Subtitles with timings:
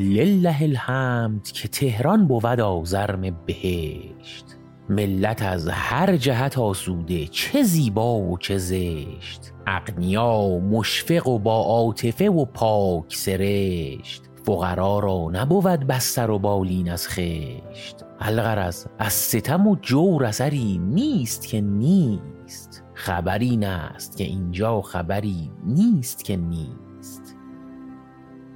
[0.00, 4.44] لله الحمد که تهران بود آزرم بهشت.
[4.88, 9.52] ملت از هر جهت آسوده چه زیبا و چه زشت.
[9.66, 14.22] اغنیا مشفق و با عاطفه و پاک سرشت.
[14.46, 17.96] فقرا را نبود بستر و بالین از خشت.
[18.20, 22.84] الغرض از ستم و جور اثری نیست که نیست.
[22.94, 26.89] خبری این است که اینجا خبری نیست که نیست.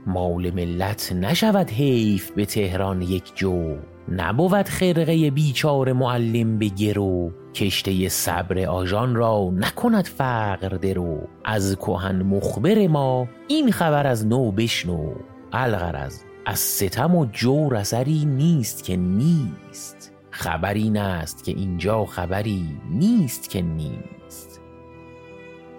[0.06, 3.76] مال ملت نشود حیف به تهران یک جو.
[4.08, 7.30] نبود خرقه بیچاره معلم به گرو.
[7.54, 11.20] کشته صبر آژان را نکند فقر درو.
[11.44, 15.14] از کهن مخبر ما این خبر از نو بشنو.
[15.52, 20.12] الغرض از ستم و جور اثری نیست که نیست.
[20.30, 24.60] خبر این است که اینجا خبری نیست که نیست.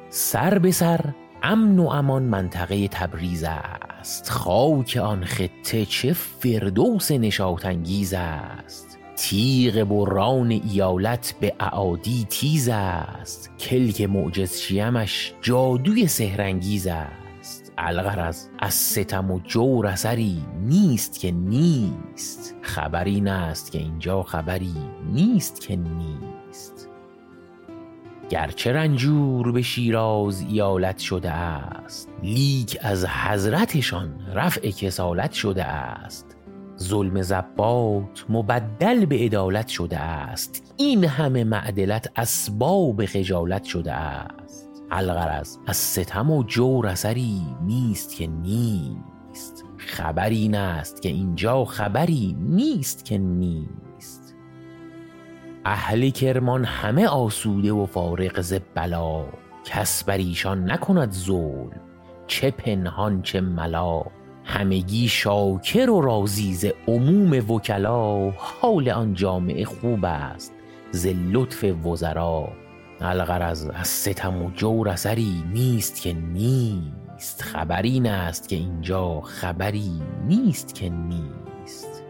[0.10, 1.00] سر به سر
[1.48, 4.30] امن و امان منطقه تبریز است.
[4.30, 9.00] خاک آن خطه چه فردوس نشاط انگیز است.
[9.18, 13.52] تیغ بران ایالت به اعادی تیز است.
[13.60, 17.72] کلک معجز شیمش جادوی سحرانگیز است.
[17.78, 22.56] الغرض از ستم و جور اثری نیست که نیست.
[22.62, 24.76] خبر این است که اینجا خبری
[25.14, 26.35] نیست که نیست.
[28.30, 36.38] گرچه رنجور به شیراز ایالت شده است لیک از حضرتشان رفع کسالت شده است.
[36.80, 40.74] ظلم ضباط مبدل به عدالت شده است.
[40.78, 44.70] این همه معدلت اسباب خجالت شده است.
[44.92, 49.64] الغرض از ستم و جور اثری نیست که نیست.
[49.78, 53.85] خبر این است که اینجا خبری نیست که نیست.
[55.68, 59.26] اهل کرمان همه آسوده و فارغ ز بلا.
[59.66, 61.72] کس بر ایشان نکند ظلم
[62.28, 64.04] چه پنهان چه ملا.
[64.44, 68.32] همگی شاکر و راضی ز عموم وکلا.
[68.32, 70.54] حال آن جامعه خوب است
[70.92, 72.48] ز لطف وزرا.
[73.02, 77.42] الغرض از ستم و جور اثری نیست که نیست.
[77.42, 82.05] خبر این است که اینجا خبری نیست که نیست.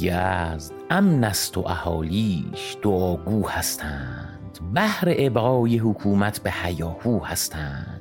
[0.00, 4.58] یزد امن است و اهالیش دعاگو هستند.
[4.74, 8.00] بهر ابقای حکومت به هیاهو هستند.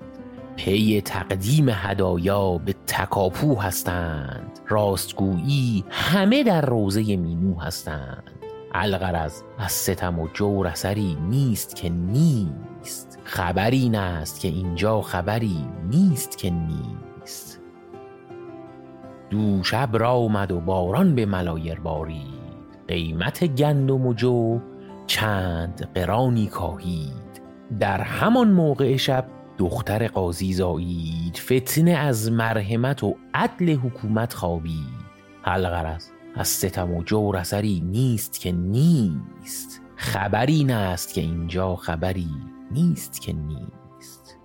[0.55, 4.59] پی تقدیم هدایا به تکاپو هستند.
[4.67, 8.31] راستگویی همه در روضه مینو هستند.
[8.71, 13.19] الغرض از ستم و جور اثری نیست که نیست.
[13.23, 17.64] خبر این است که اینجا خبری نیست که نیست.
[19.35, 22.45] دوش ابر آمد و باران به ملایر بارید.
[22.87, 24.59] قیمت گندم و جو
[25.07, 27.41] چند قرانی کاهید.
[27.79, 29.25] در همان موقع شب
[29.57, 31.37] دختر قاضی زایید.
[31.37, 35.05] فتنه از مرحمت و عدل حکومت خوابید.
[35.45, 39.81] الغرض از ستم و جور اثری نیست که نیست.
[39.95, 42.29] خبر این است که اینجا خبری
[42.71, 44.37] نیست که نیست.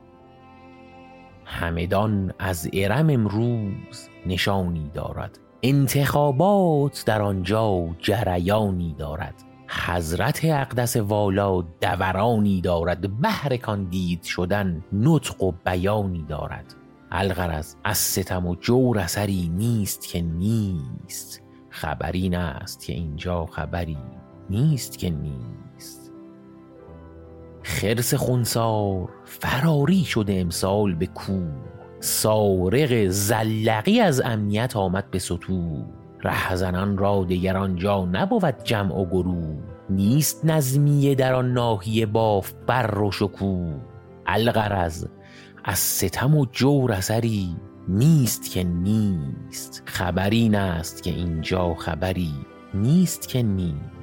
[1.44, 5.38] همدان از ارم امروز نشانی دارد.
[5.62, 9.34] انتخابات در آنجا جریانی دارد.
[9.86, 13.20] حضرت اقدس والا دورانی دارد.
[13.20, 16.75] بهر کاندید شدن نطق و بیانی دارد.
[17.10, 21.42] الغرض از ستم و جور اثری نیست که نیست.
[21.70, 23.98] خبر این است که اینجا خبری
[24.50, 26.12] نیست که نیست.
[27.62, 31.79] خرس خونسار فراری شده امسال به کوه.
[32.00, 35.84] سارق زلقی از امنیت آمد به ستوه
[36.22, 39.59] رهزنان را دگر آنجا نبود جمع و گروه
[39.91, 43.75] نیست نظمیه در آن ناحیه با فر و شکوه
[44.27, 45.06] الغرض
[45.65, 47.56] از ستم و جور اثری
[47.88, 49.82] نیست که نیست.
[49.84, 52.32] خبر این است که اینجا خبری
[52.75, 54.00] نیست که نیست.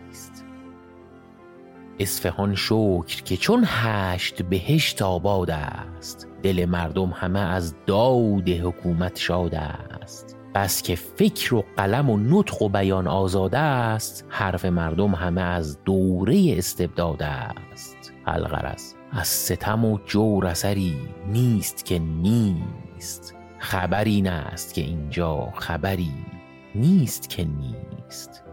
[2.00, 6.28] اصفهان شکر که چون هشت بهشت آباد است.
[6.44, 10.38] دل مردم همه از داد حکومت شاد است.
[10.56, 15.84] بس که فکر و قلم و نطق و بیان آزاده است حرف مردم همه از
[15.84, 18.14] دوره استبداد است.
[18.26, 20.98] الغرض از ستم و جور اثری
[21.28, 23.36] نیست که نیست.
[23.60, 26.14] خبر این است که اینجا خبری
[26.76, 28.47] نیست که نیست.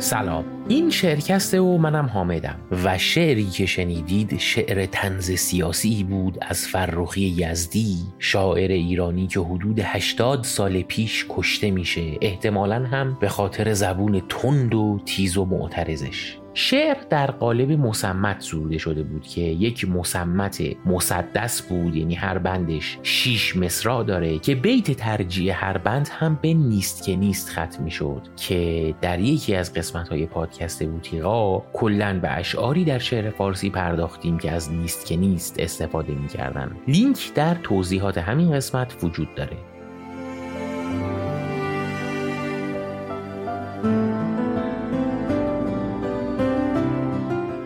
[0.00, 0.44] سلام.
[0.68, 2.56] این شعرکسته و منم حامدم.
[2.84, 9.80] و شعری که شنیدید شعر تنز سیاسی بود از فرخی یزدی شاعر ایرانی که حدود
[9.80, 12.18] 80 سال پیش کشته میشه.
[12.20, 16.39] احتمالا هم به خاطر زبون تند و تیز و معترضش.
[16.54, 22.98] شعر در قالب مسمت سروده شده بود که یک مسمت مسدس بود یعنی هر بندش
[23.02, 27.90] شیش مصرا داره که بیت ترجیح هر بند هم به نیست که نیست ختم می
[27.90, 33.70] شد که در یکی از قسمت های پادکست بوتیقا کلا به اشعاری در شعر فارسی
[33.70, 36.76] پرداختیم که از نیست که نیست استفاده می کردن.
[36.88, 39.69] لینک در توضیحات همین قسمت وجود داره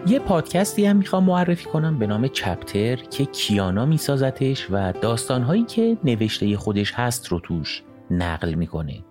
[0.07, 5.99] یه پادکستی هم می‌خوام معرفی کنم به نام چپتر که کیانا میسازتش و داستانهایی که
[6.05, 9.05] نوشته خودش هست رو توش نقل می‌کنه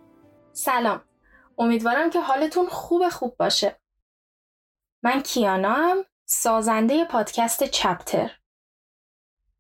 [0.51, 1.01] سلام
[1.57, 3.79] امیدوارم که حالتون خوب خوب باشه
[5.03, 8.31] من کیانا هم سازنده پادکست چپتر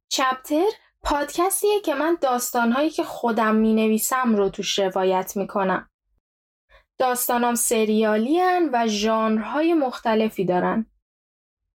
[0.09, 0.69] چپتر
[1.03, 5.89] پادکستیه که من داستانهایی که خودم می نویسم رو توش روایت می کنم.
[6.97, 8.39] داستانام سریالی
[8.73, 10.92] و ژانرهای مختلفی دارن.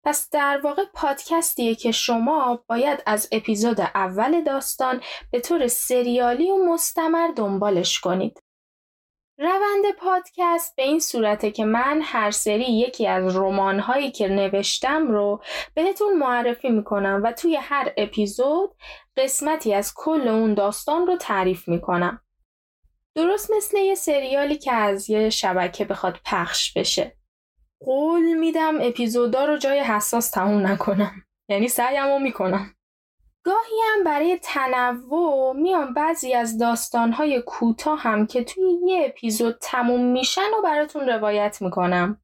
[0.04, 6.64] پس در واقع پادکستیه که شما باید از اپیزود اول داستان به طور سریالی و
[6.64, 8.40] مستمر دنبالش کنید.
[9.38, 15.42] روند پادکست به این صورته که من هر سری یکی از رمان‌هایی که نوشتم رو
[15.74, 18.70] بهتون معرفی می‌کنم و توی هر اپیزود
[19.16, 22.20] قسمتی از کل اون داستان رو تعریف می‌کنم.
[23.14, 27.16] درست مثل یه سریالی که از یه شبکه بخواد پخش بشه.
[27.84, 31.12] قول میدم اپیزودا رو جای حساس تموم نکنم.
[31.48, 32.74] یعنی سعیمو می‌کنم.
[33.44, 40.00] گاهی هم برای تنوع میام بعضی از داستانهای کوتاه هم که توی یه اپیزود تموم
[40.00, 42.20] میشن و براتون روایت می‌کنم.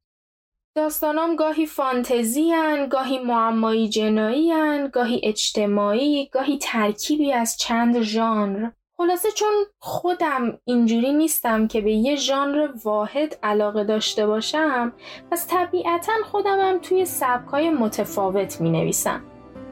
[0.76, 8.70] داستانام گاهی فانتزی هن، گاهی معمایی جنایی هن، گاهی اجتماعی، گاهی ترکیبی از چند ژانر.
[9.00, 14.93] خلاصه چون خودم اینجوری نیستم که به یه ژانر واحد علاقه داشته باشم
[15.31, 19.23] پس طبیعتا خودمم توی سبکای متفاوت می نویسم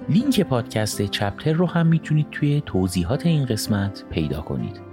[0.08, 4.87] لینک پادکست چپتر رو هم می‌تونید توی توضیحات این قسمت پیدا کنید.